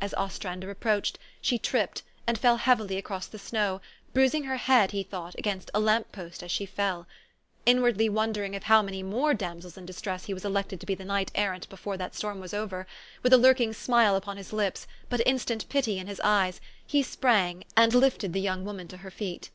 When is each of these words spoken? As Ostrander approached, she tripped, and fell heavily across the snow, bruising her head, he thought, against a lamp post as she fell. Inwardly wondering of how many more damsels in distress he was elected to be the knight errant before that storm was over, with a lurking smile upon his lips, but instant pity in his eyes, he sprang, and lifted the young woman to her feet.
As 0.00 0.14
Ostrander 0.14 0.70
approached, 0.70 1.18
she 1.40 1.58
tripped, 1.58 2.04
and 2.28 2.38
fell 2.38 2.58
heavily 2.58 2.96
across 2.96 3.26
the 3.26 3.40
snow, 3.40 3.80
bruising 4.12 4.44
her 4.44 4.54
head, 4.56 4.92
he 4.92 5.02
thought, 5.02 5.34
against 5.36 5.68
a 5.74 5.80
lamp 5.80 6.12
post 6.12 6.44
as 6.44 6.52
she 6.52 6.64
fell. 6.64 7.08
Inwardly 7.66 8.08
wondering 8.08 8.54
of 8.54 8.62
how 8.62 8.82
many 8.82 9.02
more 9.02 9.34
damsels 9.34 9.76
in 9.76 9.84
distress 9.84 10.26
he 10.26 10.32
was 10.32 10.44
elected 10.44 10.78
to 10.78 10.86
be 10.86 10.94
the 10.94 11.04
knight 11.04 11.32
errant 11.34 11.68
before 11.70 11.96
that 11.96 12.14
storm 12.14 12.38
was 12.38 12.54
over, 12.54 12.86
with 13.24 13.32
a 13.32 13.36
lurking 13.36 13.72
smile 13.72 14.14
upon 14.14 14.36
his 14.36 14.52
lips, 14.52 14.86
but 15.10 15.26
instant 15.26 15.68
pity 15.68 15.98
in 15.98 16.06
his 16.06 16.20
eyes, 16.22 16.60
he 16.86 17.02
sprang, 17.02 17.64
and 17.76 17.94
lifted 17.94 18.32
the 18.32 18.40
young 18.40 18.64
woman 18.64 18.86
to 18.86 18.98
her 18.98 19.10
feet. 19.10 19.50